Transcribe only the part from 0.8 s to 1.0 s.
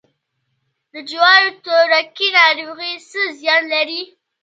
د